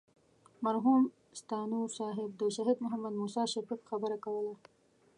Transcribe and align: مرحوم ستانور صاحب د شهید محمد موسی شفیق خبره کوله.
مرحوم 0.65 1.01
ستانور 1.39 1.87
صاحب 1.99 2.29
د 2.39 2.41
شهید 2.55 2.77
محمد 2.85 3.13
موسی 3.19 3.43
شفیق 3.53 3.81
خبره 3.89 4.17
کوله. 4.25 4.53